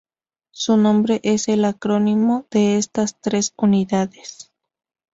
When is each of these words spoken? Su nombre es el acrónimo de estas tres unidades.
Su 0.49 0.77
nombre 0.77 1.19
es 1.21 1.47
el 1.47 1.63
acrónimo 1.63 2.47
de 2.49 2.77
estas 2.79 3.19
tres 3.21 3.53
unidades. 3.55 4.51